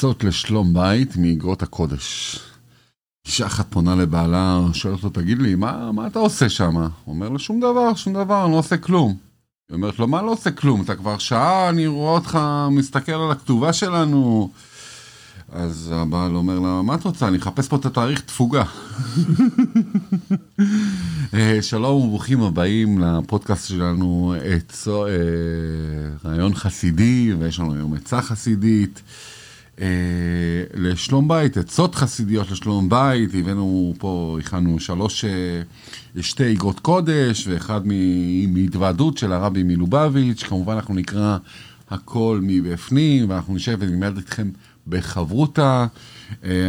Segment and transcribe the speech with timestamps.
[0.00, 2.38] עצות לשלום בית מאגרות הקודש.
[3.26, 6.76] אישה אחת פונה לבעלה, שואלת אותו, תגיד לי, מה, מה אתה עושה שם?
[6.76, 9.16] הוא אומר לה, שום דבר, שום דבר, אני לא עושה כלום.
[9.68, 10.82] היא אומרת לו, מה לא עושה כלום?
[10.82, 12.38] אתה כבר שעה, אני רואה אותך
[12.70, 14.50] מסתכל על הכתובה שלנו.
[15.52, 17.28] אז הבעל אומר לה, מה את רוצה?
[17.28, 18.64] אני אחפש פה את התאריך תפוגה.
[21.34, 25.12] אה, שלום וברוכים הבאים לפודקאסט שלנו, עצו, אה,
[26.24, 29.02] רעיון חסידי, ויש לנו היום עצה חסידית.
[29.80, 29.86] אה,
[30.74, 35.24] לשלום בית, עצות חסידיות לשלום בית, הבאנו פה, הכנו שלוש,
[36.20, 37.80] שתי אגרות קודש, ואחד
[38.48, 41.38] מהתוועדות של הרבי מלובביץ', כמובן אנחנו נקרא
[41.90, 44.50] הכל מבפנים, ואנחנו נשב ונלמד אתכם
[44.86, 45.86] בחברותה.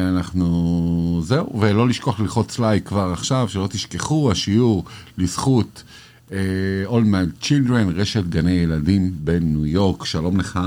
[0.10, 4.86] אנחנו, זהו, ולא לשכוח ללחוץ לייק כבר עכשיו, שלא תשכחו, השיעור
[5.18, 5.84] לזכות
[6.32, 10.06] All My Children, רשת גני ילדים בניו יורק.
[10.06, 10.60] שלום לך,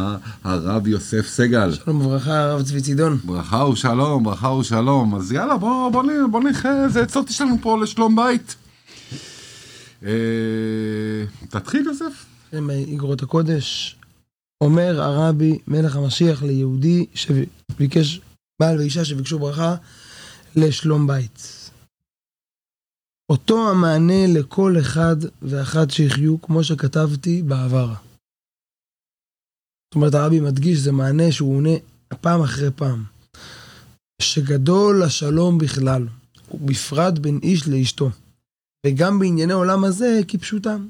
[0.44, 1.74] הרב יוסף סגל.
[1.74, 3.18] שלום וברכה, הרב צבי צידון.
[3.24, 5.14] ברכה ושלום, ברכה ושלום.
[5.14, 8.56] אז יאללה, בוא, בוא, בוא, בוא נראה איזה עצות יש לנו פה לשלום בית.
[10.02, 10.06] Uh,
[11.48, 12.24] תתחיל, יוסף.
[12.52, 13.96] עם איגרות הקודש,
[14.60, 18.20] אומר הרבי מלך המשיח ליהודי שביקש,
[18.60, 19.74] בעל ואישה שביקשו ברכה
[20.56, 21.63] לשלום בית.
[23.32, 27.94] אותו המענה לכל אחד ואחת שיחיו, כמו שכתבתי בעבר.
[29.84, 31.76] זאת אומרת, הרבי מדגיש, זה מענה שהוא עונה
[32.20, 33.04] פעם אחרי פעם.
[34.22, 36.06] שגדול השלום בכלל,
[36.50, 38.10] ובפרט בין איש לאשתו,
[38.86, 40.88] וגם בענייני עולם הזה כפשוטם.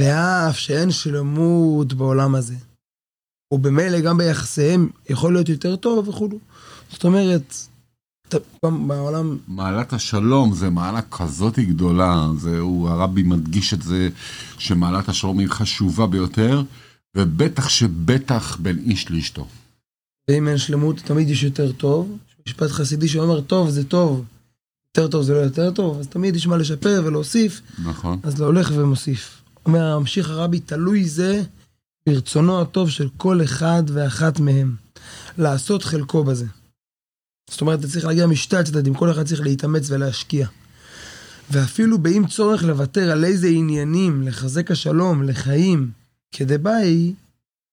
[0.00, 2.54] ואף שאין שלמות בעולם הזה.
[3.52, 6.38] ובמילא גם ביחסיהם יכול להיות יותר טוב וכולו.
[6.90, 7.54] זאת אומרת,
[8.62, 9.38] בעולם...
[9.48, 14.08] מעלת השלום זה מעלה כזאת גדולה, זהו, הרבי מדגיש את זה
[14.58, 16.62] שמעלת השלום היא חשובה ביותר,
[17.16, 19.46] ובטח שבטח בין איש לאשתו.
[20.28, 22.18] ואם אין שלמות, תמיד יש יותר טוב.
[22.48, 24.24] משפט חסידי שאומר, טוב זה טוב,
[24.88, 27.60] יותר טוב זה לא יותר טוב, אז תמיד יש מה לשפר ולהוסיף.
[27.84, 28.18] נכון.
[28.22, 29.42] אז זה הולך ומוסיף.
[29.66, 31.42] אומר הממשיך הרבי, תלוי זה
[32.08, 34.74] ברצונו הטוב של כל אחד ואחת מהם,
[35.38, 36.46] לעשות חלקו בזה.
[37.50, 40.46] זאת אומרת, אתה צריך להגיע משתי הצדדים, כל אחד צריך להתאמץ ולהשקיע.
[41.50, 45.90] ואפילו באם צורך לוותר על איזה עניינים, לחזק השלום, לחיים,
[46.32, 47.14] כדבעי,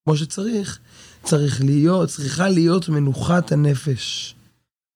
[0.06, 0.80] כמו שצריך,
[1.24, 4.36] צריך להיות, צריכה להיות מנוחת הנפש.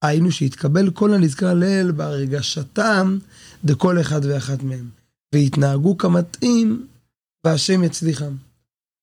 [0.03, 3.17] היינו שיתקבל כל הנזכר לאל בהרגשתם
[3.65, 4.89] דכל אחד ואחת מהם.
[5.33, 6.87] והתנהגו כמתאים,
[7.45, 8.33] והשם יצליחם.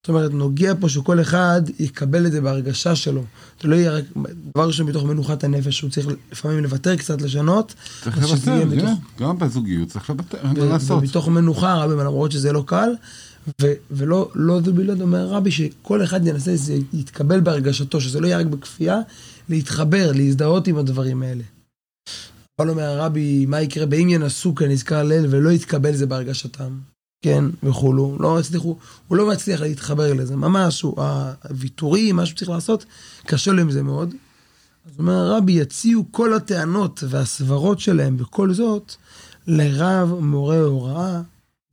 [0.07, 3.25] זאת אומרת, נוגע פה שכל אחד יקבל את זה בהרגשה שלו.
[3.63, 4.05] זה לא יהיה רק
[4.51, 7.75] דבר ראשון מתוך מנוחת הנפש, הוא צריך לפעמים לוותר קצת, לשנות.
[8.03, 8.87] צריך לוותר.
[9.21, 11.03] גם בזוגיות צריך לוותר, אין מה לעשות.
[11.03, 12.91] ומתוך מנוחה, רבי, למרות שזה לא קל,
[13.63, 18.27] ו- ולא לא זה בלעד, אומר רבי, שכל אחד ינסה, זה יתקבל בהרגשתו, שזה לא
[18.27, 18.99] יהיה רק בכפייה,
[19.49, 21.43] להתחבר, להזדהות עם הדברים האלה.
[22.61, 26.79] אבל אומר הרבי, מה יקרה באם ינסו כנזכר ליל ולא יתקבל זה בהרגשתם,
[27.23, 28.77] כן, וכולו, לא הצליחו,
[29.09, 32.85] הוא לא מצליח להתחבר לזה, ממש, הוויתורים, מה שהוא צריך לעשות,
[33.27, 34.15] קשה לו עם זה מאוד.
[34.87, 38.95] אז אומר הרבי, יציעו כל הטענות והסברות שלהם וכל זאת
[39.47, 41.21] לרב מורה הוראה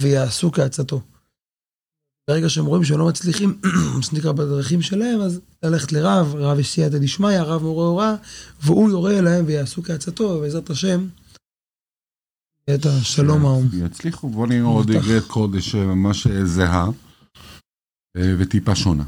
[0.01, 1.01] ויעשו כעצתו.
[2.29, 3.59] ברגע שהם רואים שהם לא מצליחים,
[3.95, 8.15] מה שנקרא, בדרכים שלהם, אז ללכת לרב, רב יש דשמיא, רב מורה הוראה,
[8.61, 11.07] והוא יורה להם ויעשו כעצתו, ובעזרת השם,
[12.75, 13.65] את השלום ההוא.
[13.85, 16.87] יצליחו, בוא נראה עוד אגרת קודש ממש זהה,
[18.17, 19.03] וטיפה שונה.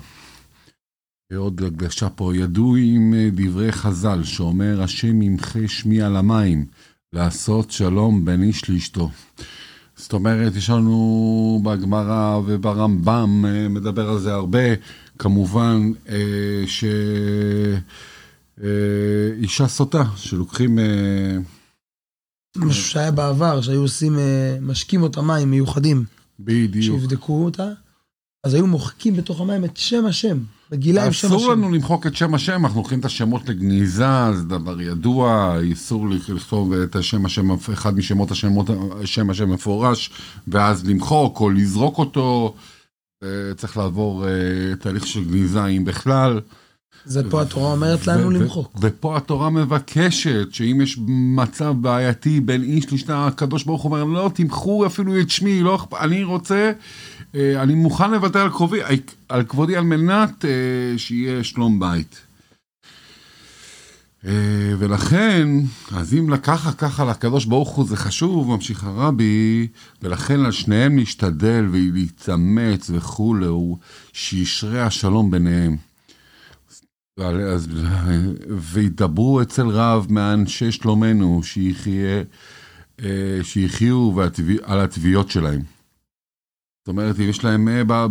[1.38, 6.66] עוד הגדשה פה, ידעו עם דברי חז"ל, שאומר, השם ימחה שמי על המים,
[7.14, 9.10] לעשות שלום בין איש לאשתו.
[9.96, 14.60] זאת אומרת, יש לנו בגמרא וברמב"ם, מדבר על זה הרבה,
[15.20, 15.92] כמובן
[18.58, 20.80] שאישה סוטה, שלוקחים...
[22.58, 24.20] משהו שהיה בעבר, שהיו עושים,
[24.62, 26.04] משקים אותה מים מיוחדים.
[26.40, 27.00] בדיוק.
[27.00, 27.68] שיבדקו אותה,
[28.44, 30.38] אז היו מוחקים בתוך המים את שם השם.
[30.72, 31.36] בגילה עם שם השם.
[31.36, 36.10] אסור לנו למחוק את שם השם, אנחנו לוקחים את השמות לגניזה, זה דבר ידוע, איסור
[36.10, 38.70] לכתוב את השם השם, אחד משמות השמות,
[39.06, 40.10] שם השם מפורש,
[40.48, 42.56] ואז למחוק או לזרוק אותו,
[43.58, 44.26] צריך לעבור
[44.80, 46.40] תהליך של גניזה אם בכלל.
[47.06, 48.78] זה פה התורה אומרת לנו למחוק.
[48.82, 54.32] ופה התורה מבקשת שאם יש מצב בעייתי בין איש לשנה, הקדוש ברוך הוא אומר, לא,
[54.34, 56.72] תמחו אפילו את שמי, לא, אני רוצה,
[57.36, 58.80] אני מוכן לוותר על כבודי,
[59.30, 60.46] על כבודי על מנת
[60.98, 62.22] שיהיה שלום בית.
[64.80, 65.48] ולכן,
[65.92, 69.68] אז אם לקחה ככה לקדוש ברוך הוא זה חשוב, ממשיך הרבי,
[70.02, 73.46] ולכן על שניהם להשתדל ולהתאמץ וכולי,
[74.14, 75.78] שישרה השלום ביניהם.
[78.60, 82.24] וידברו אצל רב מאנשי שלומנו, שיחיה,
[83.04, 84.22] אה, שיחיו
[84.64, 85.62] על התביעות שלהם.
[86.82, 88.08] זאת אומרת, אם יש להם אה,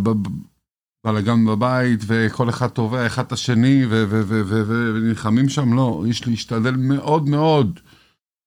[1.05, 7.79] בלאגן בבית, וכל אחד תובע אחד את השני, ונלחמים שם, לא, יש להשתדל מאוד מאוד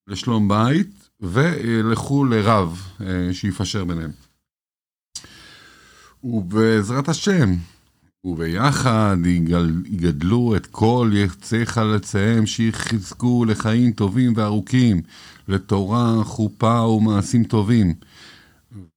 [0.07, 4.11] לשלום בית, ולכו לרב אה, שיפשר ביניהם.
[6.25, 7.55] ובעזרת השם,
[8.25, 9.17] וביחד
[9.87, 15.03] יגדלו את כל יחצי חלציהם שיחזקו לחיים טובים וארוכים,
[15.49, 17.95] לתורה, חופה ומעשים טובים.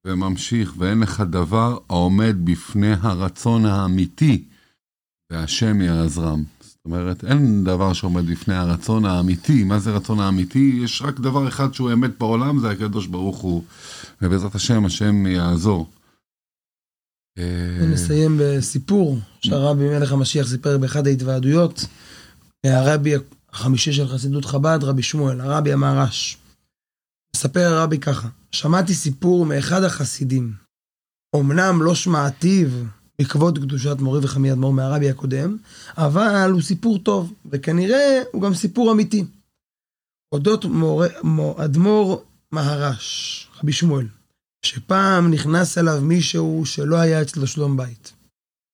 [0.07, 4.43] וממשיך, ואין לך דבר העומד בפני הרצון האמיתי,
[5.31, 6.43] והשם יעזרם.
[6.61, 9.63] זאת אומרת, אין דבר שעומד בפני הרצון האמיתי.
[9.63, 10.79] מה זה רצון האמיתי?
[10.83, 13.63] יש רק דבר אחד שהוא אמת בעולם, זה הקדוש ברוך הוא.
[14.21, 15.89] ובעזרת השם, השם יעזור.
[17.91, 21.85] נסיים בסיפור שהרבי מלך המשיח סיפר באחד ההתוועדויות.
[22.65, 23.13] הרבי
[23.49, 26.37] החמישי של חסידות חב"ד, רבי שמואל, הרבי המהר"ש.
[27.35, 30.53] מספר הרבי ככה, שמעתי סיפור מאחד החסידים.
[31.35, 32.67] אמנם לא שמעתיו
[33.19, 35.57] בעקבות קדושת מורי וחמי אדמו"ר מהרבי הקודם,
[35.97, 39.25] אבל הוא סיפור טוב, וכנראה הוא גם סיפור אמיתי.
[40.31, 40.65] אודות
[41.57, 44.07] אדמו"ר מהר"ש, רבי שמואל.
[44.61, 48.13] שפעם נכנס אליו מישהו שלא היה אצלו שלום בית.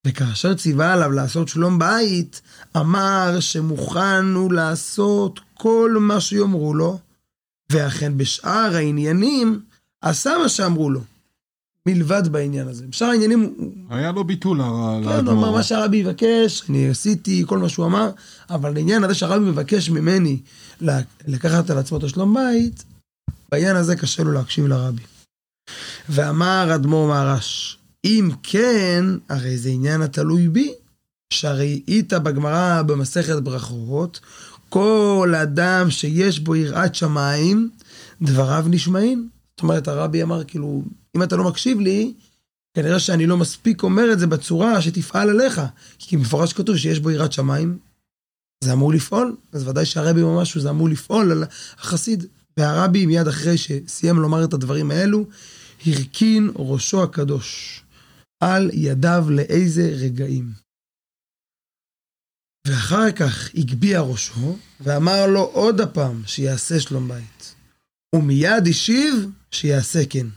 [0.08, 2.42] וכאשר ציווה עליו לעשות שלום בית,
[2.78, 7.00] אמר שמוכן הוא לעשות כל מה שיאמרו לו,
[7.72, 9.62] ואכן בשאר העניינים
[10.02, 11.02] עשה מה שאמרו לו.
[11.86, 12.88] מלבד בעניין הזה.
[12.88, 13.56] בשאר העניינים...
[13.90, 15.04] היה לו ביטול לאדמו"ר.
[15.04, 18.10] כן, הוא אמר מה שהרבי יבקש, אני עשיתי כל מה שהוא אמר,
[18.50, 20.40] אבל לעניין הזה שהרבי מבקש ממני
[21.28, 22.84] לקחת על עצמו את השלום בית,
[23.52, 25.02] בעניין הזה קשה לו להקשיב לרבי.
[26.10, 30.74] ואמר אדמו"ר מהר"ש, אם כן, הרי זה עניין התלוי בי,
[31.34, 34.20] שהרי היית בגמרא במסכת ברכות,
[34.70, 37.70] כל אדם שיש בו יראת שמיים,
[38.22, 39.30] דבריו נשמעים.
[39.56, 40.84] זאת אומרת, הרבי אמר, כאילו,
[41.16, 42.14] אם אתה לא מקשיב לי,
[42.74, 45.62] כנראה שאני לא מספיק אומר את זה בצורה שתפעל עליך.
[46.00, 47.78] כי מפורש כתוב שיש בו יראת שמיים,
[48.64, 51.44] זה אמור לפעול, אז ודאי שהרבי אומר משהו, זה אמור לפעול על
[51.80, 52.26] החסיד.
[52.58, 55.26] והרבי מיד אחרי שסיים לומר את הדברים האלו,
[55.86, 57.82] הרכין ראשו הקדוש
[58.44, 60.54] על ידיו לאיזה רגעים.
[62.68, 67.56] ואחר כך הגביה ראשו, ואמר לו עוד הפעם שיעשה שלום בית.
[68.16, 69.14] ומיד השיב
[69.52, 70.28] שיעשה כן.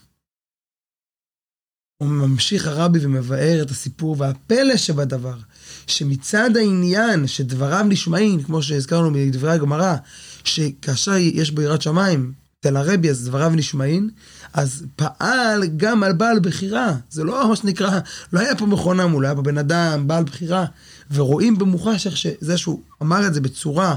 [2.02, 5.38] הוא ממשיך הרבי ומבאר את הסיפור, והפלא שבדבר,
[5.86, 9.96] שמצד העניין שדבריו נשמעים, כמו שהזכרנו מדברי הגמרא,
[10.44, 14.10] שכאשר יש בו יראת שמיים, אצל הרבי אז דבריו נשמעים,
[14.52, 16.96] אז פעל גם על בעל בחירה.
[17.10, 18.00] זה לא מה שנקרא,
[18.32, 20.64] לא היה פה מכונה מול, היה פה בן אדם, בעל בחירה,
[21.10, 23.96] ורואים במוחש איך שזה שהוא אמר את זה בצורה,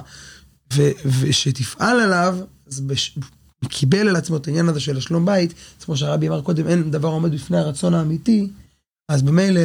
[0.73, 0.81] ו,
[1.21, 3.17] ושתפעל עליו, אז בש,
[3.69, 5.53] קיבל על עצמו את העניין הזה של השלום בית,
[5.85, 8.49] כמו שהרבי אמר קודם, אין דבר עומד בפני הרצון האמיתי,
[9.09, 9.61] אז במילא...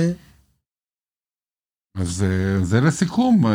[1.97, 3.47] אז אה, זה לסיכום.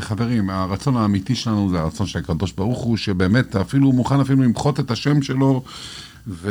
[0.00, 4.80] חברים, הרצון האמיתי שלנו זה הרצון של הקדוש ברוך הוא, שבאמת אפילו מוכן אפילו למחות
[4.80, 5.62] את השם שלו,
[6.26, 6.50] ו...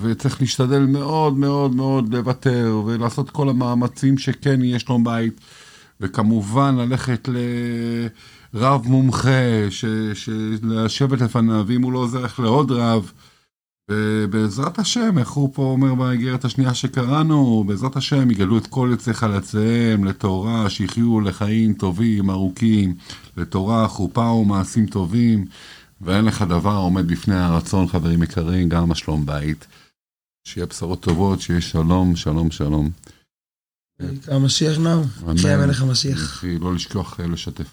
[0.00, 5.40] וצריך להשתדל מאוד מאוד מאוד לוותר, ולעשות כל המאמצים שכן יהיה שלום בית,
[6.00, 7.28] וכמובן ללכת
[8.54, 9.84] לרב מומחה, ש...
[10.62, 13.12] לשבת לפניו, ואם הוא לא עוזר, איך לעוד רב.
[13.90, 19.14] ובעזרת השם, איך הוא פה אומר באיגרת השנייה שקראנו, בעזרת השם יגלו את כל יוצאי
[19.14, 22.94] חלציהם לתורה, שיחיו לחיים טובים, ארוכים,
[23.36, 25.44] לתורה, חופה ומעשים טובים,
[26.00, 29.66] ואין לך דבר עומד בפני הרצון, חברים יקרים, גם השלום בית.
[30.46, 32.90] שיהיה בשורות טובות, שיהיה שלום, שלום, שלום.
[34.28, 35.02] המשיח נאו,
[35.36, 36.44] שיהיה מלך המשיח.
[36.60, 37.62] לא לשכוח לשתף.